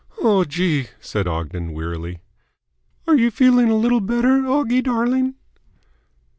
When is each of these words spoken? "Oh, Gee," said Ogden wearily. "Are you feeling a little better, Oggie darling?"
"Oh, 0.17 0.43
Gee," 0.45 0.87
said 0.99 1.27
Ogden 1.27 1.73
wearily. 1.73 2.21
"Are 3.05 3.15
you 3.15 3.29
feeling 3.29 3.69
a 3.69 3.75
little 3.77 4.01
better, 4.01 4.47
Oggie 4.47 4.81
darling?" 4.81 5.35